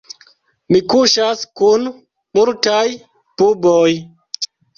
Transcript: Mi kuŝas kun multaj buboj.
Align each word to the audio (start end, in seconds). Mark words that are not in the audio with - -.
Mi 0.75 0.79
kuŝas 0.93 1.43
kun 1.61 1.85
multaj 2.39 2.81
buboj. 3.43 3.93